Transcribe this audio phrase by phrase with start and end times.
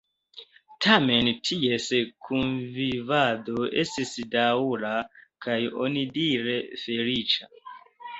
[0.83, 1.89] Tamen ties
[2.27, 4.95] kunvivado estis daŭra
[5.47, 7.51] kaj onidire feliĉa.